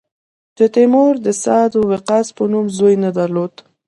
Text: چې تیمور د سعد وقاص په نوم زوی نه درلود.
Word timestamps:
چې 0.57 0.65
تیمور 0.75 1.13
د 1.25 1.27
سعد 1.43 1.71
وقاص 1.91 2.27
په 2.37 2.43
نوم 2.51 2.65
زوی 2.77 2.95
نه 3.03 3.09
درلود. 3.17 3.53